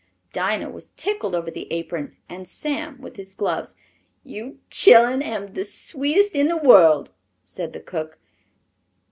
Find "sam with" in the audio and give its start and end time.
2.47-3.17